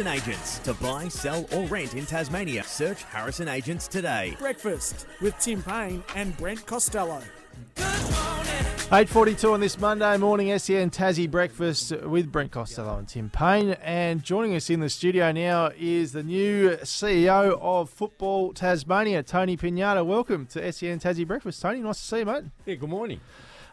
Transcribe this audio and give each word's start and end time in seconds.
Harrison 0.00 0.30
Agents. 0.30 0.58
To 0.60 0.74
buy, 0.74 1.08
sell, 1.08 1.46
or 1.52 1.66
rent 1.66 1.94
in 1.94 2.06
Tasmania, 2.06 2.64
search 2.64 3.02
Harrison 3.04 3.48
Agents 3.48 3.86
today. 3.86 4.36
Breakfast 4.38 5.06
with 5.20 5.38
Tim 5.38 5.62
Payne 5.62 6.02
and 6.16 6.36
Brent 6.38 6.64
Costello. 6.64 7.22
8.42 7.76 9.52
on 9.52 9.60
this 9.60 9.78
Monday 9.78 10.16
morning, 10.16 10.58
SEN 10.58 10.90
Tassie 10.90 11.30
Breakfast 11.30 11.92
with 11.92 12.32
Brent 12.32 12.50
Costello 12.50 12.96
and 12.98 13.06
Tim 13.06 13.30
Payne. 13.30 13.72
And 13.82 14.22
joining 14.22 14.56
us 14.56 14.70
in 14.70 14.80
the 14.80 14.88
studio 14.88 15.32
now 15.32 15.70
is 15.78 16.12
the 16.12 16.22
new 16.22 16.70
CEO 16.78 17.58
of 17.60 17.90
Football 17.90 18.52
Tasmania, 18.52 19.22
Tony 19.22 19.56
Pignata. 19.56 20.04
Welcome 20.04 20.46
to 20.46 20.72
SEN 20.72 20.98
Tassie 20.98 21.26
Breakfast. 21.26 21.60
Tony, 21.60 21.80
nice 21.80 21.98
to 21.98 22.04
see 22.04 22.18
you, 22.20 22.24
mate. 22.24 22.44
Yeah, 22.64 22.76
good 22.76 22.88
morning. 22.88 23.20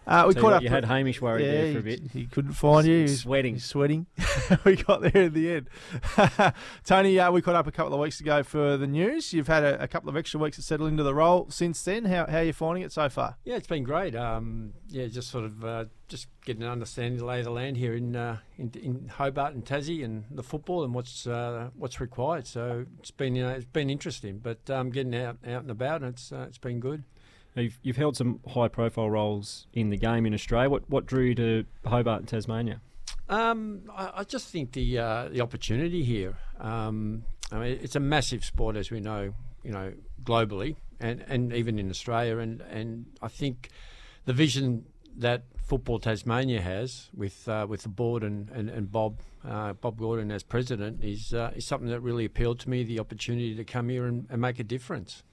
Uh, 0.07 0.23
we 0.25 0.33
Tell 0.33 0.43
caught 0.43 0.49
you, 0.49 0.55
up. 0.55 0.63
you 0.63 0.69
had 0.69 0.85
Hamish 0.85 1.21
worried 1.21 1.45
yeah, 1.45 1.51
there 1.51 1.73
for 1.73 1.79
a 1.79 1.83
bit. 1.83 2.11
He, 2.13 2.25
couldn't 2.27 2.53
find 2.53 2.87
you. 2.87 2.95
He 2.95 3.01
was 3.03 3.19
Sweating. 3.19 3.55
he's 3.55 3.65
sweating. 3.65 4.05
we 4.63 4.77
got 4.77 5.01
there 5.01 5.23
in 5.23 5.33
the 5.33 5.51
end. 5.51 6.53
Tony, 6.85 7.19
uh, 7.19 7.29
we 7.29 7.41
caught 7.41 7.55
up 7.55 7.67
a 7.67 7.71
couple 7.73 7.93
of 7.93 7.99
weeks 7.99 8.21
ago 8.21 8.41
for 8.41 8.77
the 8.77 8.87
news. 8.87 9.33
You've 9.33 9.47
had 9.47 9.63
a, 9.63 9.83
a 9.83 9.87
couple 9.87 10.09
of 10.09 10.15
extra 10.15 10.39
weeks 10.39 10.55
to 10.55 10.63
settle 10.63 10.87
into 10.87 11.03
the 11.03 11.13
role 11.13 11.47
since 11.49 11.83
then. 11.83 12.05
How, 12.05 12.25
how 12.25 12.37
are 12.37 12.43
you 12.43 12.53
finding 12.53 12.83
it 12.83 12.93
so 12.93 13.09
far? 13.09 13.35
Yeah, 13.43 13.55
it's 13.55 13.67
been 13.67 13.83
great. 13.83 14.15
Um, 14.15 14.73
yeah, 14.87 15.07
just 15.07 15.29
sort 15.29 15.43
of 15.43 15.65
uh, 15.65 15.85
just 16.07 16.27
getting 16.45 16.63
an 16.63 16.69
understanding 16.69 17.15
of 17.15 17.19
the 17.19 17.25
lay 17.25 17.39
of 17.39 17.45
the 17.45 17.51
land 17.51 17.75
here 17.75 17.93
in, 17.93 18.15
uh, 18.15 18.37
in 18.57 18.71
in 18.81 19.09
Hobart 19.09 19.55
and 19.55 19.65
Tassie 19.65 20.05
and 20.05 20.23
the 20.31 20.43
football 20.43 20.85
and 20.85 20.93
what's 20.93 21.27
uh, 21.27 21.69
what's 21.75 21.99
required. 21.99 22.47
So 22.47 22.85
it's 22.99 23.11
been 23.11 23.35
you 23.35 23.43
know, 23.43 23.49
it's 23.49 23.65
been 23.65 23.89
interesting, 23.89 24.39
but 24.39 24.69
um, 24.69 24.89
getting 24.89 25.15
out 25.15 25.37
out 25.45 25.63
and 25.63 25.71
about, 25.71 26.01
and 26.01 26.13
it's 26.13 26.31
uh, 26.31 26.45
it's 26.47 26.57
been 26.57 26.79
good. 26.79 27.03
You've, 27.57 27.79
you've 27.81 27.97
held 27.97 28.15
some 28.15 28.39
high 28.47 28.67
profile 28.67 29.09
roles 29.09 29.67
in 29.73 29.89
the 29.89 29.97
game 29.97 30.25
in 30.25 30.33
Australia. 30.33 30.69
What 30.69 30.89
what 30.89 31.05
drew 31.05 31.23
you 31.23 31.35
to 31.35 31.65
Hobart 31.85 32.19
and 32.21 32.27
Tasmania? 32.27 32.81
Um, 33.29 33.83
I, 33.93 34.11
I 34.17 34.23
just 34.23 34.49
think 34.49 34.73
the 34.73 34.99
uh, 34.99 35.29
the 35.29 35.41
opportunity 35.41 36.03
here. 36.03 36.37
Um, 36.59 37.23
I 37.51 37.59
mean, 37.59 37.79
it's 37.81 37.95
a 37.95 37.99
massive 37.99 38.45
sport, 38.45 38.75
as 38.75 38.91
we 38.91 38.99
know. 38.99 39.33
You 39.63 39.71
know, 39.73 39.93
globally 40.23 40.77
and, 40.99 41.23
and 41.27 41.53
even 41.53 41.79
in 41.79 41.89
Australia, 41.89 42.37
and, 42.37 42.61
and 42.61 43.05
I 43.21 43.27
think 43.27 43.69
the 44.25 44.33
vision 44.33 44.85
that 45.17 45.43
Football 45.63 45.99
Tasmania 45.99 46.61
has 46.61 47.09
with 47.13 47.47
uh, 47.47 47.65
with 47.67 47.81
the 47.83 47.89
board 47.89 48.23
and 48.23 48.49
and, 48.51 48.69
and 48.69 48.91
Bob 48.91 49.19
uh, 49.45 49.73
Bob 49.73 49.97
Gordon 49.97 50.31
as 50.31 50.43
president 50.43 51.03
is 51.03 51.33
uh, 51.33 51.51
is 51.55 51.65
something 51.65 51.89
that 51.89 52.01
really 52.01 52.25
appealed 52.25 52.59
to 52.59 52.69
me. 52.69 52.83
The 52.83 52.99
opportunity 52.99 53.55
to 53.55 53.63
come 53.63 53.89
here 53.89 54.05
and, 54.05 54.27
and 54.29 54.41
make 54.41 54.59
a 54.59 54.63
difference. 54.63 55.23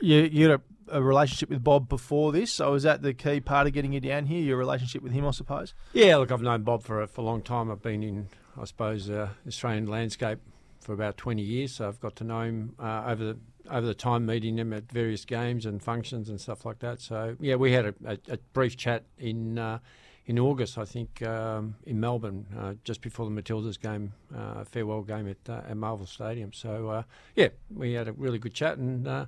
You, 0.00 0.22
you 0.32 0.48
had 0.48 0.60
a, 0.60 0.62
a 0.92 1.02
relationship 1.02 1.48
with 1.48 1.64
Bob 1.64 1.88
before 1.88 2.30
this, 2.30 2.52
so 2.52 2.72
was 2.72 2.84
that 2.84 3.02
the 3.02 3.14
key 3.14 3.40
part 3.40 3.66
of 3.66 3.72
getting 3.72 3.92
you 3.92 4.00
down 4.00 4.26
here? 4.26 4.40
Your 4.40 4.58
relationship 4.58 5.02
with 5.02 5.12
him, 5.12 5.26
I 5.26 5.30
suppose. 5.32 5.74
Yeah, 5.92 6.16
look, 6.16 6.30
I've 6.30 6.42
known 6.42 6.62
Bob 6.62 6.82
for 6.82 7.02
a, 7.02 7.08
for 7.08 7.22
a 7.22 7.24
long 7.24 7.42
time. 7.42 7.70
I've 7.70 7.82
been 7.82 8.02
in, 8.02 8.28
I 8.60 8.64
suppose, 8.64 9.10
uh, 9.10 9.30
Australian 9.46 9.86
landscape 9.86 10.38
for 10.80 10.92
about 10.92 11.16
20 11.16 11.42
years, 11.42 11.76
so 11.76 11.88
I've 11.88 12.00
got 12.00 12.16
to 12.16 12.24
know 12.24 12.42
him 12.42 12.74
uh, 12.78 13.04
over 13.06 13.24
the 13.24 13.38
over 13.70 13.86
the 13.86 13.94
time 13.94 14.26
meeting 14.26 14.58
him 14.58 14.72
at 14.72 14.90
various 14.90 15.24
games 15.24 15.66
and 15.66 15.80
functions 15.80 16.28
and 16.28 16.40
stuff 16.40 16.64
like 16.64 16.80
that. 16.80 17.00
So 17.00 17.36
yeah, 17.40 17.54
we 17.54 17.72
had 17.72 17.86
a, 17.86 17.94
a, 18.04 18.18
a 18.28 18.36
brief 18.52 18.76
chat 18.76 19.04
in 19.18 19.58
uh, 19.58 19.78
in 20.26 20.38
August, 20.38 20.78
I 20.78 20.84
think, 20.84 21.22
um, 21.22 21.74
in 21.84 21.98
Melbourne, 21.98 22.46
uh, 22.56 22.74
just 22.84 23.00
before 23.00 23.28
the 23.28 23.42
Matildas 23.42 23.80
game, 23.80 24.12
uh, 24.36 24.64
farewell 24.64 25.02
game 25.02 25.28
at 25.28 25.48
uh, 25.48 25.62
at 25.68 25.76
Marvel 25.76 26.06
Stadium. 26.06 26.52
So 26.52 26.88
uh, 26.88 27.02
yeah, 27.34 27.48
we 27.74 27.92
had 27.92 28.08
a 28.08 28.12
really 28.12 28.38
good 28.38 28.54
chat 28.54 28.78
and. 28.78 29.26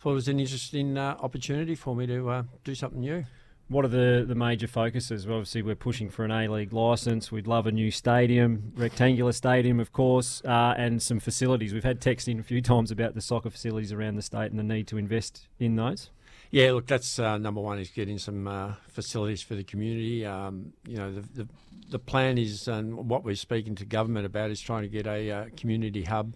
Thought 0.00 0.10
it 0.10 0.14
was 0.14 0.28
an 0.28 0.38
interesting 0.38 0.96
uh, 0.96 1.16
opportunity 1.20 1.74
for 1.74 1.94
me 1.96 2.06
to 2.06 2.30
uh, 2.30 2.42
do 2.64 2.74
something 2.74 3.00
new. 3.00 3.24
What 3.68 3.84
are 3.84 3.88
the, 3.88 4.24
the 4.26 4.34
major 4.34 4.66
focuses? 4.66 5.26
Well, 5.26 5.38
obviously, 5.38 5.60
we're 5.60 5.74
pushing 5.74 6.08
for 6.08 6.24
an 6.24 6.30
A 6.30 6.48
League 6.48 6.72
licence. 6.72 7.30
We'd 7.30 7.46
love 7.46 7.66
a 7.66 7.72
new 7.72 7.90
stadium, 7.90 8.72
rectangular 8.76 9.32
stadium, 9.32 9.78
of 9.78 9.92
course, 9.92 10.40
uh, 10.44 10.74
and 10.78 11.02
some 11.02 11.20
facilities. 11.20 11.74
We've 11.74 11.84
had 11.84 12.00
text 12.00 12.28
in 12.28 12.38
a 12.38 12.42
few 12.42 12.62
times 12.72 12.90
about 12.90 13.14
the 13.14 13.20
soccer 13.20 13.50
facilities 13.50 13.92
around 13.92 14.16
the 14.16 14.22
state 14.22 14.50
and 14.50 14.58
the 14.58 14.62
need 14.62 14.86
to 14.88 14.96
invest 14.96 15.48
in 15.58 15.76
those. 15.76 16.10
Yeah, 16.50 16.72
look, 16.72 16.86
that's 16.86 17.18
uh, 17.18 17.36
number 17.36 17.60
one 17.60 17.78
is 17.78 17.90
getting 17.90 18.16
some 18.16 18.48
uh, 18.48 18.72
facilities 18.86 19.42
for 19.42 19.54
the 19.54 19.64
community. 19.64 20.24
Um, 20.24 20.72
you 20.86 20.96
know, 20.96 21.12
the, 21.12 21.42
the 21.42 21.48
the 21.90 21.98
plan 21.98 22.38
is, 22.38 22.68
and 22.68 23.08
what 23.08 23.24
we're 23.24 23.34
speaking 23.34 23.74
to 23.76 23.84
government 23.84 24.26
about 24.26 24.50
is 24.50 24.60
trying 24.60 24.82
to 24.82 24.88
get 24.88 25.06
a 25.06 25.30
uh, 25.30 25.44
community 25.56 26.04
hub 26.04 26.34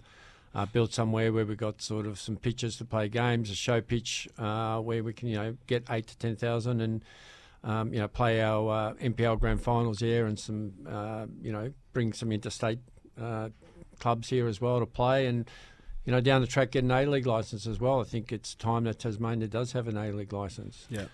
uh, 0.54 0.66
built 0.66 0.92
somewhere 0.92 1.32
where 1.32 1.46
we've 1.46 1.56
got 1.56 1.80
sort 1.80 2.06
of 2.06 2.18
some 2.18 2.36
pitches 2.36 2.76
to 2.76 2.84
play 2.84 3.08
games, 3.08 3.50
a 3.50 3.54
show 3.54 3.80
pitch 3.80 4.28
uh, 4.38 4.78
where 4.78 5.02
we 5.02 5.12
can, 5.12 5.28
you 5.28 5.36
know, 5.36 5.56
get 5.66 5.84
eight 5.90 6.06
to 6.08 6.18
ten 6.18 6.36
thousand 6.36 6.80
and 6.80 7.04
um, 7.64 7.92
you 7.92 8.00
know 8.00 8.08
play 8.08 8.42
our 8.42 8.70
uh, 8.70 8.94
NPL 8.94 9.38
grand 9.38 9.62
finals 9.62 10.00
here 10.00 10.26
and 10.26 10.38
some 10.38 10.72
uh, 10.88 11.26
you 11.40 11.52
know 11.52 11.72
bring 11.92 12.12
some 12.12 12.32
interstate 12.32 12.80
uh, 13.20 13.48
clubs 13.98 14.28
here 14.28 14.46
as 14.48 14.60
well 14.60 14.80
to 14.80 14.86
play 14.86 15.26
and. 15.26 15.48
You 16.04 16.10
know, 16.10 16.20
down 16.20 16.40
the 16.40 16.48
track, 16.48 16.72
get 16.72 16.82
an 16.82 16.90
A 16.90 17.06
League 17.06 17.28
license 17.28 17.64
as 17.64 17.78
well. 17.78 18.00
I 18.00 18.02
think 18.02 18.32
it's 18.32 18.56
time 18.56 18.82
that 18.84 18.98
Tasmania 18.98 19.46
does 19.46 19.70
have 19.70 19.86
an 19.86 19.96
A 19.96 20.10
League 20.10 20.32
license. 20.32 20.84
Yeah. 20.90 21.04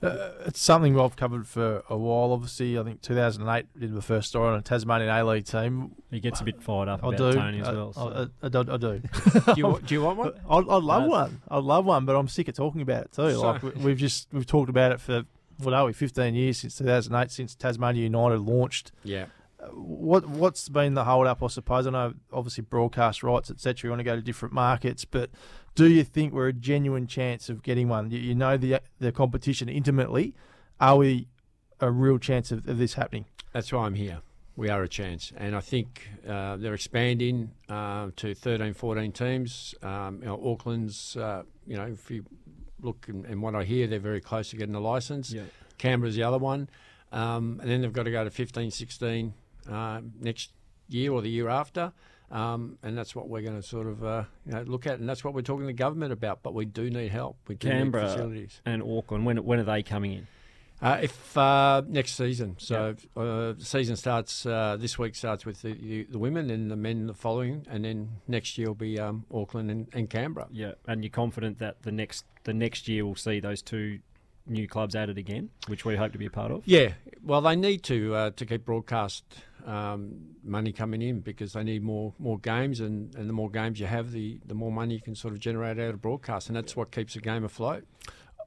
Uh, 0.00 0.30
it's 0.46 0.60
something 0.60 0.98
I've 0.98 1.16
covered 1.16 1.46
for 1.46 1.82
a 1.90 1.96
while. 1.96 2.32
Obviously, 2.32 2.78
I 2.78 2.84
think 2.84 3.02
2008 3.02 3.66
did 3.80 3.94
the 3.94 4.02
first 4.02 4.28
story 4.28 4.48
on 4.48 4.58
a 4.58 4.62
Tasmanian 4.62 5.10
A 5.10 5.24
League 5.24 5.44
team. 5.44 5.96
He 6.10 6.20
gets 6.20 6.40
a 6.40 6.44
bit 6.44 6.62
fired 6.62 6.88
up 6.88 7.02
I 7.02 7.08
about 7.08 7.18
do. 7.18 7.32
Tony 7.32 7.60
as 7.60 7.68
I, 7.68 7.72
well. 7.72 7.92
so. 7.92 8.30
I, 8.42 8.46
I, 8.46 8.50
I, 8.52 8.74
I 8.74 8.76
do. 8.76 9.00
do, 9.46 9.54
you, 9.56 9.66
wa- 9.66 9.78
do 9.78 9.94
you 9.94 10.02
want 10.02 10.18
one? 10.18 10.32
I'd, 10.48 10.68
I'd 10.68 10.82
love 10.84 11.02
No. 11.02 11.08
one. 11.08 11.42
I'd 11.50 11.64
love 11.64 11.84
one, 11.84 12.04
but 12.04 12.14
I'm 12.14 12.28
sick 12.28 12.46
of 12.48 12.54
talking 12.54 12.80
about 12.80 13.04
it 13.06 13.12
too. 13.12 13.32
So- 13.32 13.40
like 13.40 13.62
we- 13.62 13.70
we've 13.72 13.98
just 13.98 14.28
we've 14.32 14.46
talked 14.46 14.70
about 14.70 14.92
it 14.92 15.00
for 15.00 15.24
what 15.60 15.74
are 15.74 15.86
we? 15.86 15.92
15 15.92 16.36
years 16.36 16.58
since 16.58 16.78
2008, 16.78 17.32
since 17.32 17.56
Tasmania 17.56 18.04
United 18.04 18.38
launched. 18.38 18.92
Yeah. 19.02 19.26
What 19.72 20.26
what's 20.26 20.68
been 20.68 20.94
the 20.94 21.04
hold 21.04 21.26
up? 21.26 21.42
I 21.42 21.48
suppose 21.48 21.86
I 21.86 21.90
know 21.90 22.14
obviously 22.32 22.62
broadcast 22.62 23.22
rights, 23.22 23.50
etc. 23.50 23.88
You 23.88 23.90
want 23.90 24.00
to 24.00 24.04
go 24.04 24.14
to 24.14 24.22
different 24.22 24.54
markets, 24.54 25.04
but 25.04 25.30
do 25.74 25.88
you 25.88 26.04
think 26.04 26.32
we're 26.32 26.48
a 26.48 26.52
genuine 26.52 27.06
chance 27.06 27.48
of 27.48 27.62
getting 27.62 27.88
one? 27.88 28.10
You, 28.10 28.18
you 28.18 28.34
know 28.34 28.56
the 28.56 28.80
the 29.00 29.12
competition 29.12 29.68
intimately. 29.68 30.34
Are 30.80 30.96
we 30.96 31.26
a 31.80 31.90
real 31.90 32.18
chance 32.18 32.52
of, 32.52 32.68
of 32.68 32.78
this 32.78 32.94
happening? 32.94 33.24
That's 33.52 33.72
why 33.72 33.86
I'm 33.86 33.94
here. 33.94 34.20
We 34.56 34.68
are 34.70 34.82
a 34.82 34.88
chance. 34.88 35.32
And 35.36 35.54
I 35.54 35.60
think 35.60 36.08
uh, 36.28 36.56
they're 36.56 36.74
expanding 36.74 37.52
uh, 37.68 38.10
to 38.16 38.34
13, 38.34 38.74
14 38.74 39.12
teams. 39.12 39.74
Um, 39.82 40.18
you 40.20 40.26
know, 40.26 40.40
Auckland's, 40.44 41.16
uh, 41.16 41.44
you 41.64 41.76
know, 41.76 41.84
if 41.84 42.10
you 42.10 42.24
look 42.80 43.06
and, 43.08 43.24
and 43.24 43.40
what 43.40 43.54
I 43.54 43.62
hear, 43.62 43.86
they're 43.86 44.00
very 44.00 44.20
close 44.20 44.50
to 44.50 44.56
getting 44.56 44.74
a 44.74 44.80
license. 44.80 45.32
Yeah. 45.32 45.42
Canberra's 45.78 46.16
the 46.16 46.24
other 46.24 46.38
one. 46.38 46.68
Um, 47.12 47.60
and 47.62 47.70
then 47.70 47.82
they've 47.82 47.92
got 47.92 48.02
to 48.02 48.10
go 48.10 48.24
to 48.24 48.30
15, 48.30 48.72
16 48.72 49.32
uh, 49.70 50.00
next 50.20 50.52
year 50.88 51.12
or 51.12 51.22
the 51.22 51.30
year 51.30 51.48
after. 51.48 51.92
Um, 52.30 52.76
and 52.82 52.96
that's 52.96 53.16
what 53.16 53.28
we're 53.28 53.40
going 53.40 53.56
to 53.56 53.66
sort 53.66 53.86
of 53.86 54.04
uh, 54.04 54.24
you 54.44 54.52
know, 54.52 54.62
look 54.62 54.86
at, 54.86 54.98
and 54.98 55.08
that's 55.08 55.24
what 55.24 55.32
we're 55.32 55.40
talking 55.40 55.62
to 55.62 55.66
the 55.68 55.72
government 55.72 56.12
about. 56.12 56.42
But 56.42 56.52
we 56.52 56.66
do 56.66 56.90
need 56.90 57.10
help. 57.10 57.38
We 57.48 57.54
do 57.54 57.68
Canberra 57.68 58.04
need 58.04 58.10
facilities. 58.10 58.60
and 58.66 58.82
Auckland, 58.82 59.24
when, 59.24 59.42
when 59.44 59.58
are 59.58 59.64
they 59.64 59.82
coming 59.82 60.12
in? 60.12 60.26
Uh, 60.80 60.98
if 61.02 61.36
uh, 61.36 61.82
next 61.88 62.14
season, 62.14 62.54
so 62.58 62.94
uh, 63.16 63.52
the 63.52 63.56
season 63.64 63.96
starts 63.96 64.46
uh, 64.46 64.76
this 64.78 64.96
week 64.96 65.16
starts 65.16 65.44
with 65.44 65.60
the, 65.62 65.72
the, 65.72 66.04
the 66.04 66.18
women 66.18 66.50
and 66.50 66.70
the 66.70 66.76
men 66.76 67.08
the 67.08 67.14
following, 67.14 67.66
and 67.68 67.84
then 67.84 68.08
next 68.28 68.56
year 68.56 68.68
will 68.68 68.74
be 68.76 68.96
um, 68.96 69.24
Auckland 69.34 69.72
and, 69.72 69.88
and 69.92 70.08
Canberra. 70.08 70.46
Yeah, 70.52 70.72
and 70.86 71.02
you're 71.02 71.10
confident 71.10 71.58
that 71.58 71.82
the 71.82 71.90
next 71.90 72.24
the 72.44 72.54
next 72.54 72.86
year 72.86 73.04
we'll 73.04 73.16
see 73.16 73.40
those 73.40 73.60
two 73.60 73.98
new 74.46 74.68
clubs 74.68 74.94
added 74.94 75.18
again, 75.18 75.50
which 75.66 75.84
we 75.84 75.96
hope 75.96 76.12
to 76.12 76.18
be 76.18 76.26
a 76.26 76.30
part 76.30 76.52
of. 76.52 76.62
Yeah, 76.64 76.92
well, 77.24 77.40
they 77.40 77.56
need 77.56 77.82
to 77.84 78.14
uh, 78.14 78.30
to 78.36 78.46
keep 78.46 78.64
broadcast 78.64 79.24
um, 79.68 80.34
money 80.42 80.72
coming 80.72 81.02
in 81.02 81.20
because 81.20 81.52
they 81.52 81.62
need 81.62 81.82
more 81.82 82.14
more 82.18 82.38
games, 82.38 82.80
and, 82.80 83.14
and 83.14 83.28
the 83.28 83.32
more 83.34 83.50
games 83.50 83.78
you 83.78 83.86
have, 83.86 84.12
the 84.12 84.40
the 84.46 84.54
more 84.54 84.72
money 84.72 84.94
you 84.94 85.00
can 85.00 85.14
sort 85.14 85.34
of 85.34 85.40
generate 85.40 85.78
out 85.78 85.94
of 85.94 86.00
broadcast, 86.02 86.48
and 86.48 86.56
that's 86.56 86.74
what 86.74 86.90
keeps 86.90 87.14
the 87.14 87.20
game 87.20 87.44
afloat. 87.44 87.84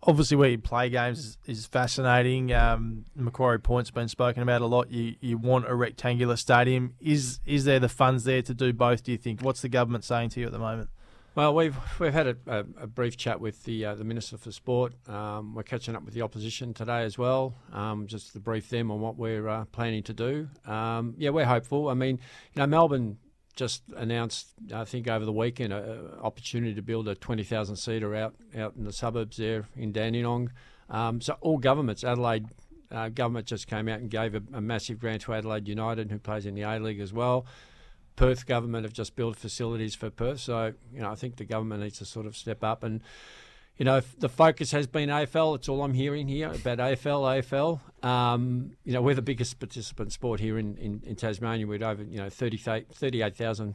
obviously 0.03 0.35
where 0.38 0.50
you 0.50 0.57
play 0.57 0.89
games 0.89 1.19
is, 1.19 1.38
is 1.45 1.65
fascinating. 1.65 2.51
Um, 2.53 3.06
Macquarie 3.15 3.59
Point's 3.59 3.91
been 3.91 4.07
spoken 4.07 4.41
about 4.44 4.62
a 4.62 4.65
lot. 4.65 4.89
You 4.91 5.15
you 5.21 5.38
want 5.38 5.68
a 5.68 5.75
rectangular 5.75 6.35
stadium. 6.35 6.95
Is 7.00 7.39
is 7.45 7.65
there 7.65 7.79
the 7.79 7.89
funds 7.89 8.24
there 8.24 8.41
to 8.41 8.53
do 8.53 8.74
both? 8.74 9.03
Do 9.03 9.12
you 9.12 9.17
think? 9.17 9.41
What's 9.41 9.62
the 9.62 9.69
government 9.69 10.03
saying 10.03 10.29
to 10.31 10.39
you 10.39 10.47
at 10.47 10.51
the 10.51 10.59
moment? 10.59 10.89
Well, 11.33 11.56
we've 11.56 11.78
we've 11.98 12.12
had 12.12 12.28
a, 12.28 12.36
a, 12.45 12.60
a 12.81 12.88
brief 12.88 13.16
chat 13.16 13.39
with 13.39 13.63
the 13.63 13.86
uh, 13.86 13.95
the 13.95 14.04
minister 14.04 14.38
for 14.38 14.51
sport. 14.51 14.94
Um, 15.07 15.56
we're 15.56 15.63
catching 15.63 15.95
up 15.95 16.04
with 16.04 16.13
the 16.13 16.24
opposition 16.24 16.74
today 16.74 17.04
as 17.04 17.18
well, 17.18 17.56
um, 17.72 18.07
just 18.07 18.33
to 18.33 18.39
brief 18.42 18.69
them 18.69 18.92
on 18.92 19.00
what 19.00 19.16
we're 19.16 19.48
uh, 19.48 19.63
planning 19.72 20.04
to 20.04 20.13
do. 20.13 20.50
Um, 20.66 21.16
yeah, 21.18 21.30
we're 21.30 21.45
hopeful. 21.45 21.88
I 21.88 21.94
mean, 21.94 22.19
you 22.54 22.60
know, 22.60 22.68
Melbourne 22.68 23.18
just 23.56 23.83
announced, 23.95 24.48
I 24.74 24.83
think 24.83 25.07
over 25.07 25.24
the 25.24 25.31
weekend, 25.31 25.72
an 25.72 26.10
opportunity 26.22 26.74
to 26.74 26.81
build 26.81 27.07
a 27.07 27.16
twenty 27.16 27.44
thousand 27.44 27.77
seater 27.77 28.13
out 28.13 28.36
out 28.57 28.74
in 28.75 28.84
the 28.84 28.92
suburbs 28.92 29.38
there 29.38 29.69
in 29.77 29.94
Dandenong. 29.94 30.51
Um, 30.89 31.22
so 31.22 31.38
all 31.39 31.57
governments, 31.57 32.04
Adelaide. 32.04 32.48
Uh, 32.92 33.07
government 33.07 33.45
just 33.45 33.68
came 33.68 33.88
out 33.88 34.01
and 34.01 34.10
gave 34.10 34.36
a, 34.36 34.42
a 34.51 34.60
massive 34.60 35.00
grant 35.00 35.22
to 35.22 35.34
Adelaide 35.34 35.66
United, 35.66 36.12
who 36.12 36.19
plays 36.19 36.45
in 36.45 36.56
the 36.56 36.63
A 36.63 36.77
League 36.77 37.00
as 37.00 37.13
well. 37.13 37.45
Perth 38.16 38.46
government 38.46 38.86
have 38.86 38.94
just 38.94 39.16
built 39.16 39.36
facilities 39.36 39.96
for 39.96 40.10
Perth, 40.10 40.40
so 40.40 40.74
you 40.94 41.02
know 41.02 41.12
I 41.12 41.16
think 41.16 41.38
the 41.38 41.46
government 41.46 41.84
needs 41.84 41.98
to 42.00 42.06
sort 42.06 42.25
of 42.25 42.36
step 42.36 42.63
up 42.63 42.84
and. 42.84 43.02
You 43.78 43.86
know, 43.86 44.02
the 44.19 44.30
focus 44.30 44.74
has 44.74 44.86
been 44.86 45.10
AFL. 45.10 45.56
It's 45.56 45.68
all 45.68 45.81
I'm 45.81 45.96
hearing 45.96 46.28
here 46.28 46.50
about 46.50 46.78
AFL, 46.78 47.42
AFL. 47.42 48.06
Um, 48.06 48.74
you 48.84 48.94
know, 48.94 49.02
we're 49.02 49.16
the 49.16 49.24
biggest 49.24 49.58
participant 49.58 50.12
sport 50.12 50.40
here 50.40 50.60
in, 50.60 50.78
in, 50.78 51.02
in 51.04 51.16
Tasmania. 51.16 51.66
We're 51.66 51.84
over, 51.84 52.04
you 52.04 52.18
know, 52.18 52.30
30, 52.30 52.86
38,000 52.94 53.74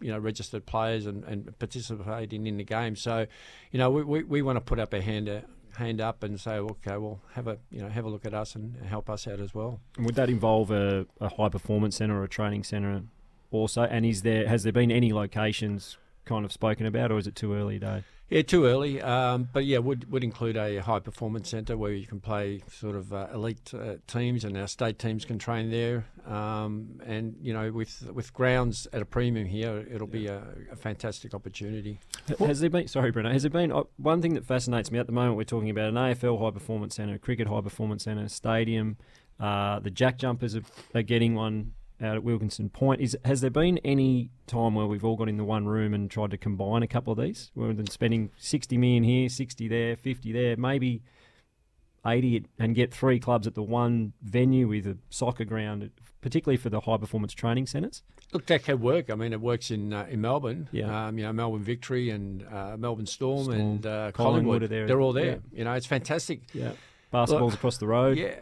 you 0.00 0.12
know 0.12 0.18
registered 0.18 0.66
players 0.66 1.06
and, 1.06 1.24
and 1.24 1.58
participating 1.58 2.46
in 2.46 2.56
the 2.56 2.64
game. 2.64 2.96
So, 2.96 3.26
you 3.70 3.78
know, 3.78 3.90
we, 3.90 4.02
we, 4.02 4.22
we 4.24 4.42
want 4.42 4.56
to 4.56 4.60
put 4.60 4.78
up 4.78 4.92
a 4.92 5.00
hand 5.00 5.28
uh, 5.28 5.40
hand 5.76 6.00
up 6.00 6.22
and 6.22 6.38
say, 6.40 6.56
okay, 6.56 6.96
well, 6.96 7.20
have 7.32 7.46
a 7.46 7.58
you 7.70 7.80
know 7.80 7.88
have 7.88 8.04
a 8.04 8.08
look 8.08 8.26
at 8.26 8.34
us 8.34 8.54
and 8.54 8.76
help 8.84 9.08
us 9.08 9.26
out 9.26 9.40
as 9.40 9.54
well. 9.54 9.80
And 9.96 10.06
would 10.06 10.14
that 10.16 10.28
involve 10.28 10.70
a, 10.70 11.06
a 11.20 11.28
high 11.28 11.48
performance 11.48 11.96
centre 11.96 12.18
or 12.18 12.24
a 12.24 12.28
training 12.28 12.64
centre 12.64 13.02
also? 13.50 13.82
And 13.82 14.04
is 14.04 14.22
there 14.22 14.46
has 14.48 14.62
there 14.62 14.72
been 14.72 14.90
any 14.90 15.12
locations 15.12 15.96
kind 16.24 16.44
of 16.44 16.52
spoken 16.52 16.86
about, 16.86 17.10
or 17.10 17.18
is 17.18 17.26
it 17.26 17.34
too 17.34 17.54
early 17.54 17.78
day? 17.78 18.04
Yeah, 18.30 18.42
too 18.42 18.66
early. 18.66 19.00
Um, 19.00 19.48
but 19.54 19.64
yeah, 19.64 19.78
would 19.78 20.12
would 20.12 20.22
include 20.22 20.58
a 20.58 20.78
high 20.78 20.98
performance 20.98 21.48
centre 21.48 21.78
where 21.78 21.92
you 21.92 22.06
can 22.06 22.20
play 22.20 22.62
sort 22.70 22.94
of 22.94 23.10
uh, 23.10 23.28
elite 23.32 23.72
uh, 23.72 23.94
teams, 24.06 24.44
and 24.44 24.56
our 24.58 24.66
state 24.66 24.98
teams 24.98 25.24
can 25.24 25.38
train 25.38 25.70
there. 25.70 26.04
Um, 26.26 27.00
and 27.06 27.36
you 27.40 27.54
know, 27.54 27.72
with 27.72 28.06
with 28.12 28.34
grounds 28.34 28.86
at 28.92 29.00
a 29.00 29.06
premium 29.06 29.46
here, 29.46 29.86
it'll 29.90 30.06
be 30.06 30.26
a, 30.26 30.42
a 30.70 30.76
fantastic 30.76 31.32
opportunity. 31.32 32.00
Has 32.38 32.60
there 32.60 32.68
been? 32.68 32.86
Sorry, 32.86 33.10
Breno. 33.10 33.32
Has 33.32 33.44
there 33.44 33.50
been 33.50 33.72
uh, 33.72 33.84
one 33.96 34.20
thing 34.20 34.34
that 34.34 34.44
fascinates 34.44 34.90
me 34.90 34.98
at 34.98 35.06
the 35.06 35.12
moment? 35.12 35.38
We're 35.38 35.44
talking 35.44 35.70
about 35.70 35.88
an 35.88 35.94
AFL 35.94 36.38
high 36.38 36.50
performance 36.50 36.96
centre, 36.96 37.16
cricket 37.16 37.46
high 37.46 37.62
performance 37.62 38.04
centre, 38.04 38.28
stadium. 38.28 38.98
Uh, 39.40 39.78
the 39.78 39.90
jack 39.90 40.18
jumpers 40.18 40.54
are, 40.54 40.64
are 40.94 41.02
getting 41.02 41.34
one 41.34 41.72
out 42.00 42.16
at 42.16 42.22
Wilkinson 42.22 42.68
Point. 42.68 43.00
Is 43.00 43.16
has 43.24 43.40
there 43.40 43.50
been 43.50 43.78
any 43.78 44.30
time 44.46 44.74
where 44.74 44.86
we've 44.86 45.04
all 45.04 45.16
got 45.16 45.28
in 45.28 45.36
the 45.36 45.44
one 45.44 45.66
room 45.66 45.94
and 45.94 46.10
tried 46.10 46.30
to 46.30 46.38
combine 46.38 46.82
a 46.82 46.86
couple 46.86 47.12
of 47.12 47.18
these, 47.18 47.50
than 47.56 47.86
spending 47.88 48.30
sixty 48.36 48.76
million 48.76 49.04
here, 49.04 49.28
sixty 49.28 49.68
there, 49.68 49.96
fifty 49.96 50.32
there, 50.32 50.56
maybe 50.56 51.02
eighty, 52.06 52.44
and 52.58 52.74
get 52.74 52.92
three 52.92 53.18
clubs 53.18 53.46
at 53.46 53.54
the 53.54 53.62
one 53.62 54.12
venue 54.22 54.68
with 54.68 54.86
a 54.86 54.96
soccer 55.10 55.44
ground, 55.44 55.90
particularly 56.20 56.56
for 56.56 56.70
the 56.70 56.80
high 56.80 56.96
performance 56.96 57.32
training 57.32 57.66
centres? 57.66 58.02
Look, 58.32 58.46
that 58.46 58.62
could 58.62 58.80
work. 58.80 59.08
I 59.10 59.14
mean, 59.14 59.32
it 59.32 59.40
works 59.40 59.70
in 59.70 59.92
uh, 59.92 60.06
in 60.10 60.20
Melbourne. 60.20 60.68
Yeah. 60.70 61.06
Um, 61.06 61.18
you 61.18 61.24
know, 61.24 61.32
Melbourne 61.32 61.62
Victory 61.62 62.10
and 62.10 62.46
uh, 62.46 62.76
Melbourne 62.76 63.06
Storm, 63.06 63.44
Storm. 63.44 63.58
and 63.58 63.86
uh, 63.86 64.12
Collingwood 64.12 64.14
Collingwood. 64.14 64.62
are 64.62 64.68
there. 64.68 64.86
They're 64.86 65.00
all 65.00 65.12
there. 65.12 65.24
Yeah. 65.24 65.58
You 65.58 65.64
know, 65.64 65.72
it's 65.72 65.86
fantastic. 65.86 66.42
Yeah. 66.52 66.72
Basketball's 67.10 67.52
Look, 67.52 67.60
across 67.60 67.78
the 67.78 67.86
road. 67.86 68.18
Yeah, 68.18 68.34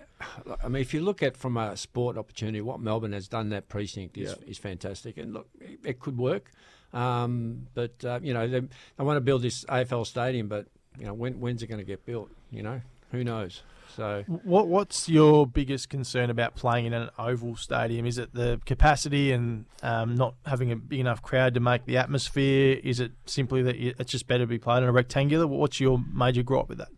I 0.63 0.69
mean, 0.69 0.81
if 0.81 0.95
you 0.95 1.01
look 1.01 1.23
at 1.23 1.37
from 1.37 1.57
a 1.57 1.77
sport 1.77 2.17
opportunity, 2.17 2.61
what 2.61 2.81
Melbourne 2.81 3.13
has 3.13 3.29
done 3.29 3.51
that 3.51 3.69
precinct 3.69 4.17
is, 4.17 4.31
Yeah. 4.41 4.51
is 4.51 4.59
fantastic, 4.59 5.19
and 5.19 5.35
look, 5.35 5.49
it, 5.85 6.01
could 6.01 6.17
work. 6.17 6.51
Um, 6.93 7.67
but 7.75 7.93
uh, 8.05 8.21
you 8.23 8.33
know, 8.33 8.49
they, 8.49 8.61
they 8.61 9.05
want 9.05 9.17
to 9.17 9.21
build 9.21 9.43
this 9.43 9.65
AFL 9.65 10.07
stadium, 10.07 10.49
but 10.49 10.67
you 10.99 11.05
know, 11.07 11.13
when, 11.15 11.41
when's 11.41 11.63
it 11.63 11.67
going 11.67 11.81
to 11.81 11.85
get 11.85 12.07
built? 12.07 12.31
You 12.51 12.63
know, 12.63 12.81
who 13.13 13.25
knows? 13.25 13.63
So 13.95 14.25
What 14.27 14.69
What's 14.69 15.09
your 15.09 15.47
biggest 15.47 15.89
concern 15.89 16.29
about 16.29 16.55
playing 16.57 16.87
in 16.87 16.93
an 16.93 17.09
oval 17.19 17.57
stadium? 17.57 18.05
Is 18.05 18.19
it 18.19 18.35
the 18.35 18.61
capacity 18.67 19.33
and 19.33 19.65
um, 19.83 20.17
not 20.17 20.35
having 20.45 20.73
a 20.73 20.77
big 20.77 21.01
enough 21.01 21.23
crowd 21.23 21.55
to 21.55 21.61
make 21.61 21.85
the 21.87 21.97
atmosphere? 21.97 22.81
Is 22.83 23.01
it 23.01 23.13
simply 23.27 23.63
that 23.63 23.77
it's 23.77 24.11
just 24.11 24.27
better 24.27 24.45
to 24.45 24.49
be 24.49 24.59
played 24.59 24.83
in 24.83 24.89
a 24.89 24.93
rectangular? 24.93 25.47
What's 25.47 25.81
your 25.81 26.03
major 26.13 26.43
gripe 26.43 26.69
with 26.69 26.79
that? 26.79 26.89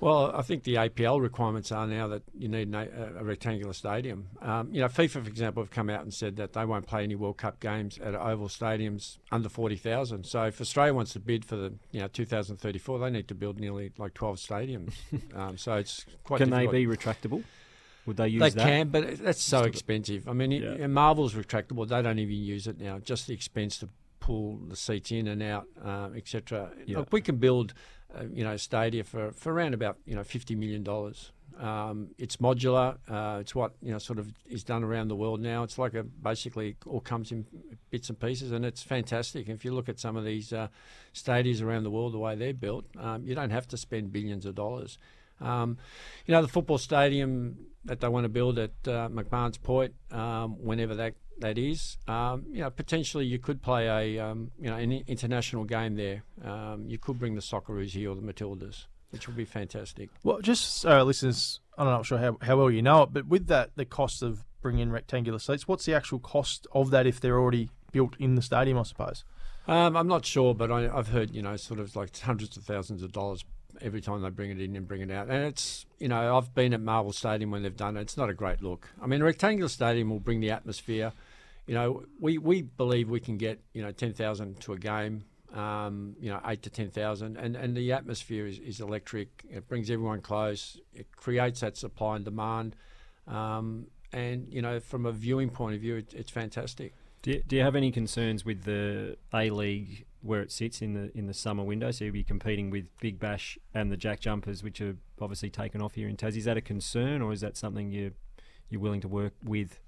Well, 0.00 0.30
I 0.34 0.42
think 0.42 0.62
the 0.62 0.76
APL 0.76 1.20
requirements 1.20 1.72
are 1.72 1.86
now 1.86 2.06
that 2.08 2.22
you 2.32 2.48
need 2.48 2.72
a, 2.72 3.14
a 3.18 3.24
rectangular 3.24 3.72
stadium. 3.72 4.28
Um, 4.40 4.72
you 4.72 4.80
know, 4.80 4.86
FIFA, 4.86 5.22
for 5.22 5.28
example, 5.28 5.62
have 5.62 5.70
come 5.70 5.90
out 5.90 6.02
and 6.02 6.14
said 6.14 6.36
that 6.36 6.52
they 6.52 6.64
won't 6.64 6.86
play 6.86 7.02
any 7.02 7.16
World 7.16 7.38
Cup 7.38 7.58
games 7.58 7.98
at 7.98 8.14
oval 8.14 8.48
stadiums 8.48 9.18
under 9.32 9.48
forty 9.48 9.76
thousand. 9.76 10.24
So 10.24 10.44
if 10.44 10.60
Australia 10.60 10.94
wants 10.94 11.12
to 11.14 11.20
bid 11.20 11.44
for 11.44 11.56
the 11.56 11.74
you 11.90 12.00
know 12.00 12.08
2034, 12.08 12.98
they 13.00 13.10
need 13.10 13.28
to 13.28 13.34
build 13.34 13.58
nearly 13.58 13.90
like 13.98 14.14
twelve 14.14 14.36
stadiums. 14.36 14.92
um, 15.34 15.58
so 15.58 15.74
it's 15.74 16.06
quite. 16.22 16.38
Can 16.38 16.50
they 16.50 16.66
be 16.66 16.86
retractable? 16.86 17.42
Would 18.06 18.16
they 18.16 18.28
use 18.28 18.40
that? 18.40 18.54
They 18.54 18.62
that? 18.62 18.68
can, 18.68 18.88
but 18.88 19.18
that's 19.18 19.42
so 19.42 19.64
expensive. 19.64 20.28
I 20.28 20.32
mean, 20.32 20.52
Yeah. 20.52 20.76
and 20.78 20.94
Marvel's 20.94 21.34
retractable. 21.34 21.86
They 21.86 22.00
don't 22.00 22.18
even 22.18 22.36
use 22.36 22.66
it 22.66 22.80
now. 22.80 23.00
Just 23.00 23.26
the 23.26 23.34
expense 23.34 23.78
to 23.78 23.88
pull 24.20 24.60
the 24.68 24.76
seats 24.76 25.10
in 25.10 25.26
and 25.26 25.42
out, 25.42 25.66
um, 25.82 26.16
etc. 26.16 26.70
Yeah. 26.86 26.98
Look, 26.98 27.12
we 27.12 27.20
can 27.20 27.36
build, 27.36 27.74
uh, 28.16 28.24
you 28.32 28.44
know, 28.44 28.56
stadia 28.56 29.04
for, 29.04 29.32
for 29.32 29.52
around 29.52 29.74
about 29.74 29.98
you 30.04 30.14
know 30.14 30.24
fifty 30.24 30.54
million 30.54 30.82
dollars. 30.82 31.32
Um, 31.58 32.10
it's 32.18 32.36
modular. 32.36 32.98
Uh, 33.08 33.40
it's 33.40 33.54
what 33.54 33.72
you 33.82 33.90
know 33.90 33.98
sort 33.98 34.18
of 34.18 34.32
is 34.48 34.62
done 34.62 34.84
around 34.84 35.08
the 35.08 35.16
world 35.16 35.40
now. 35.40 35.62
It's 35.62 35.78
like 35.78 35.94
a 35.94 36.04
basically 36.04 36.76
all 36.86 37.00
comes 37.00 37.32
in 37.32 37.46
bits 37.90 38.08
and 38.08 38.18
pieces, 38.18 38.52
and 38.52 38.64
it's 38.64 38.82
fantastic. 38.82 39.48
If 39.48 39.64
you 39.64 39.72
look 39.72 39.88
at 39.88 39.98
some 39.98 40.16
of 40.16 40.24
these 40.24 40.52
uh, 40.52 40.68
stadiums 41.12 41.62
around 41.62 41.82
the 41.82 41.90
world, 41.90 42.14
the 42.14 42.18
way 42.18 42.34
they're 42.36 42.54
built, 42.54 42.84
um, 42.98 43.24
you 43.24 43.34
don't 43.34 43.50
have 43.50 43.66
to 43.68 43.76
spend 43.76 44.12
billions 44.12 44.46
of 44.46 44.54
dollars. 44.54 44.98
Um, 45.40 45.78
you 46.26 46.32
know, 46.32 46.42
the 46.42 46.48
football 46.48 46.78
stadium 46.78 47.58
that 47.84 48.00
they 48.00 48.08
want 48.08 48.24
to 48.24 48.28
build 48.28 48.58
at 48.58 48.72
uh, 48.86 49.08
McMahon's 49.08 49.58
Point, 49.58 49.94
um, 50.10 50.56
whenever 50.62 50.94
that 50.96 51.14
that 51.40 51.58
is, 51.58 51.98
um, 52.06 52.44
you 52.50 52.60
know, 52.60 52.70
potentially 52.70 53.24
you 53.26 53.38
could 53.38 53.62
play 53.62 53.86
a 53.86 54.24
um, 54.24 54.50
you 54.60 54.68
know 54.70 54.76
an 54.76 54.92
international 55.06 55.64
game 55.64 55.96
there. 55.96 56.22
Um, 56.44 56.84
you 56.86 56.98
could 56.98 57.18
bring 57.18 57.34
the 57.34 57.40
Socceroos 57.40 57.90
here 57.90 58.10
or 58.10 58.14
the 58.14 58.22
Matildas, 58.22 58.86
which 59.10 59.26
would 59.26 59.36
be 59.36 59.44
fantastic. 59.44 60.10
Well, 60.22 60.40
just 60.40 60.84
our 60.86 61.04
listeners, 61.04 61.60
I'm 61.76 61.86
not 61.86 62.06
sure 62.06 62.18
how, 62.18 62.38
how 62.42 62.56
well 62.56 62.70
you 62.70 62.82
know 62.82 63.02
it, 63.02 63.10
but 63.12 63.26
with 63.26 63.46
that, 63.48 63.70
the 63.76 63.84
cost 63.84 64.22
of 64.22 64.44
bringing 64.60 64.82
in 64.82 64.92
rectangular 64.92 65.38
seats, 65.38 65.68
what's 65.68 65.84
the 65.84 65.94
actual 65.94 66.18
cost 66.18 66.66
of 66.72 66.90
that 66.90 67.06
if 67.06 67.20
they're 67.20 67.38
already 67.38 67.70
built 67.92 68.14
in 68.18 68.34
the 68.34 68.42
stadium, 68.42 68.78
I 68.78 68.82
suppose? 68.82 69.24
Um, 69.66 69.96
I'm 69.96 70.08
not 70.08 70.24
sure, 70.24 70.54
but 70.54 70.72
I, 70.72 70.88
I've 70.88 71.08
heard 71.08 71.34
you 71.34 71.42
know 71.42 71.56
sort 71.56 71.80
of 71.80 71.94
like 71.94 72.18
hundreds 72.18 72.56
of 72.56 72.64
thousands 72.64 73.02
of 73.02 73.12
dollars 73.12 73.44
every 73.80 74.00
time 74.00 74.22
they 74.22 74.30
bring 74.30 74.50
it 74.50 74.60
in 74.60 74.74
and 74.76 74.88
bring 74.88 75.02
it 75.02 75.10
out. 75.10 75.28
And 75.28 75.44
it's 75.44 75.84
you 75.98 76.08
know 76.08 76.36
I've 76.36 76.54
been 76.54 76.72
at 76.72 76.80
Marvel 76.80 77.12
Stadium 77.12 77.50
when 77.50 77.62
they've 77.62 77.76
done 77.76 77.96
it. 77.96 78.02
It's 78.02 78.16
not 78.16 78.30
a 78.30 78.34
great 78.34 78.62
look. 78.62 78.88
I 79.00 79.06
mean, 79.06 79.20
a 79.20 79.24
rectangular 79.24 79.68
stadium 79.68 80.10
will 80.10 80.20
bring 80.20 80.40
the 80.40 80.50
atmosphere. 80.50 81.12
You 81.68 81.74
know, 81.74 82.02
we, 82.18 82.38
we 82.38 82.62
believe 82.62 83.10
we 83.10 83.20
can 83.20 83.36
get 83.36 83.60
you 83.74 83.82
know 83.82 83.92
ten 83.92 84.14
thousand 84.14 84.58
to 84.60 84.72
a 84.72 84.78
game. 84.78 85.24
Um, 85.54 86.16
you 86.20 86.30
know, 86.30 86.40
eight 86.46 86.62
to 86.62 86.70
ten 86.70 86.90
thousand, 86.90 87.36
and 87.36 87.56
and 87.56 87.76
the 87.76 87.92
atmosphere 87.92 88.46
is, 88.46 88.58
is 88.58 88.80
electric. 88.80 89.44
It 89.50 89.68
brings 89.68 89.90
everyone 89.90 90.22
close. 90.22 90.80
It 90.94 91.14
creates 91.14 91.60
that 91.60 91.76
supply 91.76 92.16
and 92.16 92.24
demand. 92.24 92.74
Um, 93.26 93.88
and 94.12 94.46
you 94.50 94.62
know, 94.62 94.80
from 94.80 95.04
a 95.04 95.12
viewing 95.12 95.50
point 95.50 95.74
of 95.74 95.82
view, 95.82 95.96
it, 95.96 96.14
it's 96.14 96.30
fantastic. 96.30 96.94
Do 97.20 97.32
you, 97.32 97.42
do 97.46 97.56
you 97.56 97.62
have 97.62 97.76
any 97.76 97.90
concerns 97.90 98.44
with 98.44 98.64
the 98.64 99.16
A 99.34 99.50
League 99.50 100.06
where 100.22 100.40
it 100.40 100.50
sits 100.50 100.80
in 100.80 100.94
the 100.94 101.16
in 101.16 101.26
the 101.26 101.34
summer 101.34 101.64
window? 101.64 101.90
So 101.90 102.04
you'll 102.04 102.14
be 102.14 102.24
competing 102.24 102.70
with 102.70 102.88
Big 103.00 103.18
Bash 103.18 103.58
and 103.74 103.92
the 103.92 103.96
Jack 103.98 104.20
Jumpers, 104.20 104.62
which 104.62 104.80
are 104.80 104.96
obviously 105.20 105.50
taken 105.50 105.82
off 105.82 105.94
here 105.94 106.08
in 106.08 106.16
Tassie. 106.16 106.38
Is 106.38 106.44
that 106.46 106.56
a 106.56 106.62
concern, 106.62 107.20
or 107.20 107.32
is 107.32 107.42
that 107.42 107.58
something 107.58 107.90
you 107.90 108.12
you're 108.70 108.80
willing 108.80 109.02
to 109.02 109.08
work 109.08 109.34
with? 109.44 109.80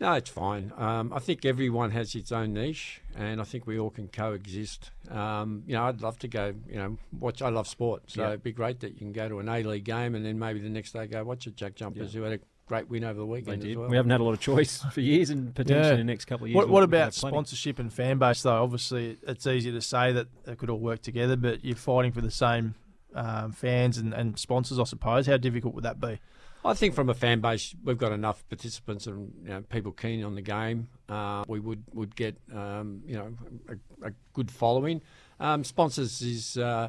No, 0.00 0.14
it's 0.14 0.30
fine. 0.30 0.72
Um, 0.76 1.12
I 1.12 1.20
think 1.20 1.44
everyone 1.44 1.92
has 1.92 2.14
its 2.16 2.32
own 2.32 2.54
niche, 2.54 3.00
and 3.16 3.40
I 3.40 3.44
think 3.44 3.68
we 3.68 3.78
all 3.78 3.90
can 3.90 4.08
coexist. 4.08 4.90
Um, 5.08 5.62
you 5.66 5.74
know, 5.74 5.84
I'd 5.84 6.00
love 6.00 6.18
to 6.20 6.28
go. 6.28 6.54
You 6.68 6.74
know, 6.76 6.98
watch. 7.20 7.40
I 7.40 7.50
love 7.50 7.68
sport, 7.68 8.04
so 8.10 8.22
Yeah. 8.22 8.28
it'd 8.30 8.42
be 8.42 8.50
great 8.52 8.80
that 8.80 8.92
you 8.94 8.98
can 8.98 9.12
go 9.12 9.28
to 9.28 9.38
an 9.38 9.48
A 9.48 9.62
League 9.62 9.84
game, 9.84 10.14
and 10.16 10.24
then 10.26 10.38
maybe 10.40 10.58
the 10.58 10.68
next 10.68 10.92
day 10.92 11.06
go 11.06 11.22
watch 11.22 11.44
the 11.44 11.52
Jack 11.52 11.76
Jumpers, 11.76 12.14
who 12.14 12.22
had 12.22 12.32
a 12.32 12.40
great 12.66 12.88
win 12.88 13.04
over 13.04 13.20
the 13.20 13.26
They 13.26 13.30
weekend 13.32 13.64
as 13.64 13.76
well. 13.76 13.88
We 13.88 13.96
haven't 13.96 14.10
had 14.10 14.20
a 14.20 14.24
lot 14.24 14.32
of 14.32 14.40
choice 14.40 14.82
for 14.92 15.00
years, 15.00 15.30
and 15.30 15.54
potentially 15.54 15.86
Yeah. 15.86 15.92
in 15.92 15.98
the 15.98 16.04
next 16.12 16.24
couple 16.24 16.46
of 16.46 16.50
years. 16.50 16.56
What, 16.56 16.68
what 16.68 16.82
about 16.82 17.14
sponsorship 17.14 17.78
and 17.78 17.92
fan 17.92 18.18
base, 18.18 18.42
though? 18.42 18.60
Obviously, 18.62 19.18
it's 19.22 19.46
easy 19.46 19.70
to 19.70 19.80
say 19.80 20.10
that 20.12 20.26
it 20.48 20.58
could 20.58 20.70
all 20.70 20.80
work 20.80 21.02
together, 21.02 21.36
but 21.36 21.64
you're 21.64 21.76
fighting 21.76 22.10
for 22.10 22.22
the 22.22 22.30
same 22.30 22.74
um, 23.14 23.52
fans 23.52 23.98
and, 23.98 24.12
and 24.14 24.36
sponsors, 24.38 24.80
I 24.80 24.84
suppose. 24.84 25.26
How 25.26 25.36
difficult 25.36 25.74
would 25.74 25.84
that 25.84 26.00
be? 26.00 26.18
I 26.64 26.74
think 26.74 26.94
from 26.94 27.08
a 27.08 27.14
fan 27.14 27.40
base, 27.40 27.74
we've 27.82 27.98
got 27.98 28.12
enough 28.12 28.48
participants 28.48 29.06
and 29.06 29.32
you 29.42 29.48
know, 29.48 29.62
people 29.62 29.90
keen 29.92 30.22
on 30.24 30.34
the 30.36 30.42
game. 30.42 30.88
Uh, 31.08 31.44
we 31.48 31.58
would 31.58 31.82
would 31.92 32.14
get 32.14 32.36
um, 32.54 33.02
you 33.06 33.14
know 33.16 33.34
a, 33.68 34.08
a 34.08 34.12
good 34.32 34.50
following. 34.50 35.02
Um, 35.40 35.64
sponsors 35.64 36.22
is 36.22 36.56
uh, 36.56 36.88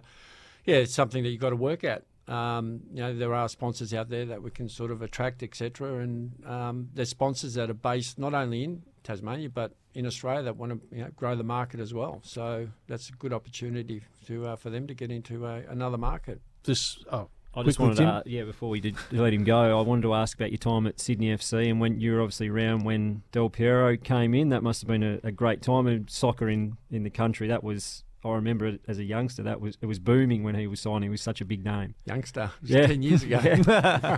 yeah, 0.66 0.76
it's 0.78 0.94
something 0.94 1.24
that 1.24 1.30
you've 1.30 1.42
got 1.42 1.50
to 1.50 1.56
work 1.56 1.84
at. 1.84 2.04
um, 2.28 2.82
you 2.94 3.02
know, 3.02 3.16
there 3.16 3.34
are 3.34 3.50
sponsors 3.50 3.94
out 3.94 4.10
there 4.10 4.26
that 4.26 4.42
we 4.42 4.50
can 4.52 4.70
sort 4.70 4.92
of 4.92 5.02
attract, 5.02 5.44
etc. 5.44 6.00
And 6.00 6.32
um, 6.46 6.90
there's 6.94 7.10
sponsors 7.10 7.56
that 7.56 7.70
are 7.70 7.74
based 7.74 8.18
not 8.18 8.34
only 8.34 8.64
in 8.64 8.84
Tasmania 9.04 9.50
but 9.50 9.74
in 9.94 10.06
Australia 10.06 10.44
that 10.44 10.56
want 10.56 10.72
to 10.72 10.96
you 10.96 11.04
know, 11.04 11.10
grow 11.16 11.36
the 11.36 11.44
market 11.44 11.80
as 11.80 11.94
well. 11.94 12.22
So 12.24 12.70
that's 12.88 13.10
a 13.10 13.14
good 13.14 13.34
opportunity 13.34 14.04
to 14.28 14.48
uh, 14.48 14.56
for 14.56 14.70
them 14.70 14.88
to 14.88 14.94
get 14.94 15.12
into 15.12 15.46
a, 15.46 15.64
another 15.70 15.98
market. 15.98 16.42
Just 16.64 17.06
oh, 17.12 17.28
I 17.56 17.62
just 17.64 17.78
Quickly, 17.78 17.84
wanted 17.84 17.96
to, 17.98 18.02
Tim. 18.04 18.10
uh, 18.10 18.22
yeah, 18.26 18.44
before 18.46 18.70
we 18.70 18.80
did 18.80 18.96
let 19.12 19.32
him 19.34 19.44
go, 19.44 19.78
I 19.78 19.82
wanted 19.84 20.02
to 20.04 20.14
ask 20.16 20.36
about 20.38 20.50
your 20.52 20.58
time 20.58 20.88
at 20.88 21.00
Sydney 21.00 21.28
FC 21.28 21.70
and 21.70 21.80
when 21.80 22.00
you 22.00 22.14
were 22.14 22.22
obviously 22.22 22.50
around 22.50 22.84
when 22.84 23.22
Del 23.32 23.50
Piero 23.50 23.96
came 23.96 24.34
in. 24.34 24.50
That 24.50 24.64
must 24.64 24.82
have 24.82 24.88
been 24.88 25.04
a, 25.04 25.20
a 25.24 25.32
great 25.32 25.62
time 25.62 25.86
in 25.88 26.08
soccer 26.08 26.50
in, 26.50 26.78
in 26.90 27.04
the 27.04 27.12
country. 27.12 27.48
That 27.48 27.64
was, 27.64 28.04
I 28.26 28.32
remember 28.32 28.66
it 28.66 28.82
as 28.88 28.98
a 28.98 29.04
youngster, 29.04 29.44
that 29.44 29.62
was 29.62 29.78
it 29.82 29.86
was 29.86 30.00
booming 30.00 30.42
when 30.44 30.56
he 30.56 30.66
was 30.66 30.80
signing. 30.80 31.04
He 31.04 31.10
was 31.10 31.22
such 31.22 31.42
a 31.42 31.46
big 31.46 31.64
name. 31.64 31.94
Youngster, 32.06 32.50
it 32.56 32.62
was 32.64 32.70
Yeah. 32.72 32.88
ten 32.88 33.04
years 33.04 33.22
ago. 33.22 33.38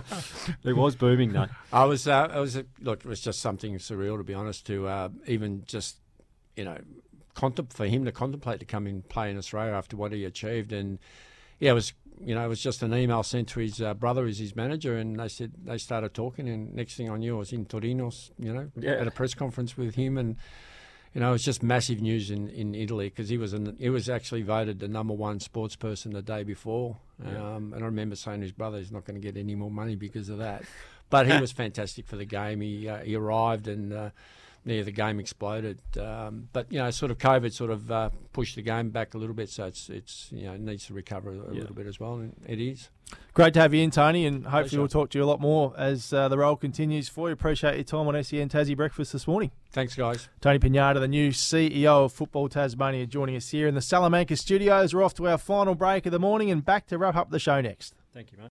It 0.64 0.76
was 0.76 0.96
booming 0.96 1.32
though. 1.32 1.48
I 1.72 1.84
was, 1.84 2.08
uh, 2.08 2.28
I 2.32 2.40
was, 2.40 2.56
look, 2.80 3.00
it 3.00 3.08
was 3.08 3.20
just 3.20 3.40
something 3.40 3.74
surreal 3.76 4.16
to 4.16 4.24
be 4.24 4.32
honest. 4.32 4.66
To 4.68 4.86
uh, 4.88 5.08
even 5.26 5.62
just, 5.66 5.98
you 6.56 6.64
know, 6.64 6.78
contem- 7.34 7.70
for 7.72 7.84
him 7.86 8.06
to 8.06 8.12
contemplate 8.12 8.60
to 8.60 8.66
come 8.66 8.86
and 8.86 9.06
play 9.08 9.30
in 9.30 9.36
Australia 9.36 9.72
after 9.74 9.94
what 9.96 10.12
he 10.12 10.24
achieved, 10.24 10.72
and 10.72 10.98
yeah, 11.60 11.70
it 11.72 11.74
was, 11.74 11.92
you 12.20 12.34
know, 12.34 12.44
it 12.44 12.48
was 12.48 12.60
just 12.60 12.82
an 12.82 12.94
email 12.94 13.22
sent 13.22 13.48
to 13.48 13.60
his 13.60 13.80
uh, 13.80 13.94
brother, 13.94 14.22
who's 14.24 14.38
his 14.38 14.54
manager, 14.56 14.96
and 14.96 15.18
they 15.18 15.28
said 15.28 15.52
they 15.64 15.78
started 15.78 16.14
talking, 16.14 16.48
and 16.48 16.74
next 16.74 16.94
thing 16.96 17.10
I 17.10 17.16
knew, 17.16 17.36
I 17.36 17.38
was 17.40 17.52
in 17.52 17.66
Torino, 17.66 18.10
you 18.38 18.52
know, 18.52 18.70
Yeah. 18.78 18.92
at 18.92 19.06
a 19.06 19.10
press 19.10 19.34
conference 19.34 19.76
with 19.76 19.94
him, 19.96 20.16
and 20.18 20.36
you 21.14 21.20
know, 21.20 21.30
it 21.30 21.32
was 21.32 21.42
just 21.44 21.62
massive 21.62 22.00
news 22.02 22.30
in, 22.30 22.48
in 22.50 22.74
Italy 22.74 23.08
because 23.08 23.28
he 23.30 23.38
was 23.38 23.52
an, 23.54 23.76
he 23.78 23.88
was 23.88 24.08
actually 24.08 24.42
voted 24.42 24.80
the 24.80 24.88
number 24.88 25.14
one 25.14 25.40
sports 25.40 25.74
person 25.76 26.12
the 26.12 26.22
day 26.22 26.42
before, 26.42 26.98
um, 27.24 27.72
and 27.72 27.82
I 27.82 27.86
remember 27.86 28.16
saying 28.16 28.40
to 28.40 28.44
his 28.44 28.52
brother, 28.52 28.78
he's 28.78 28.92
not 28.92 29.04
going 29.04 29.20
to 29.20 29.26
get 29.26 29.38
any 29.38 29.54
more 29.54 29.70
money 29.70 29.96
because 29.96 30.28
of 30.28 30.38
that. 30.38 30.64
But 31.08 31.26
he 31.30 31.40
was 31.40 31.52
fantastic 31.52 32.06
for 32.06 32.16
the 32.16 32.24
game. 32.26 32.60
He 32.60 32.88
uh, 32.88 32.98
he 32.98 33.14
arrived 33.14 33.68
and. 33.68 33.92
Uh, 33.92 34.10
yeah, 34.66 34.82
the 34.82 34.90
game 34.92 35.18
exploded, 35.20 35.78
um, 35.98 36.48
but 36.52 36.70
you 36.70 36.78
know, 36.78 36.90
sort 36.90 37.10
of 37.10 37.18
COVID 37.18 37.52
sort 37.52 37.70
of 37.70 37.90
uh, 37.90 38.10
pushed 38.32 38.56
the 38.56 38.62
game 38.62 38.90
back 38.90 39.14
a 39.14 39.18
little 39.18 39.34
bit, 39.34 39.48
so 39.48 39.64
it's 39.66 39.88
it's 39.88 40.28
you 40.32 40.44
know 40.46 40.54
it 40.54 40.60
needs 40.60 40.86
to 40.86 40.92
recover 40.94 41.30
a, 41.30 41.34
a 41.34 41.54
Yeah. 41.54 41.60
little 41.60 41.74
bit 41.76 41.86
as 41.86 41.98
well, 42.00 42.14
and 42.16 42.34
it 42.46 42.58
is. 42.60 42.90
great 43.32 43.54
to 43.54 43.60
have 43.60 43.72
you 43.72 43.82
in, 43.84 43.90
Tony, 43.92 44.26
and 44.26 44.44
hopefully 44.44 44.62
Pleasure. 44.62 44.78
we'll 44.80 44.88
talk 44.88 45.10
to 45.10 45.18
you 45.18 45.24
a 45.24 45.26
lot 45.26 45.40
more 45.40 45.72
as 45.78 46.12
uh, 46.12 46.28
the 46.28 46.36
role 46.36 46.56
continues 46.56 47.08
for 47.08 47.28
you. 47.28 47.32
Appreciate 47.32 47.76
your 47.76 47.84
time 47.84 48.08
on 48.08 48.20
SEN 48.24 48.48
Tassie 48.48 48.76
Breakfast 48.76 49.12
this 49.12 49.28
morning. 49.28 49.52
Thanks, 49.70 49.94
guys. 49.94 50.28
Tony 50.40 50.58
Pignata, 50.58 50.98
the 50.98 51.06
new 51.06 51.30
CEO 51.30 52.04
of 52.06 52.12
Football 52.12 52.48
Tasmania, 52.48 53.06
joining 53.06 53.36
us 53.36 53.48
here 53.50 53.68
in 53.68 53.74
the 53.76 53.80
Salamanca 53.80 54.36
studios. 54.36 54.92
We're 54.92 55.04
off 55.04 55.14
to 55.14 55.28
our 55.28 55.38
final 55.38 55.76
break 55.76 56.06
of 56.06 56.12
the 56.12 56.18
morning 56.18 56.50
and 56.50 56.64
back 56.64 56.88
to 56.88 56.98
wrap 56.98 57.14
up 57.14 57.30
the 57.30 57.38
show 57.38 57.60
next. 57.60 57.94
Thank 58.12 58.32
you, 58.32 58.38
mate. 58.38 58.44